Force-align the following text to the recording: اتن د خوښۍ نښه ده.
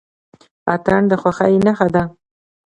اتن 0.73 1.01
د 1.09 1.13
خوښۍ 1.21 1.55
نښه 1.65 1.87
ده. 1.95 2.03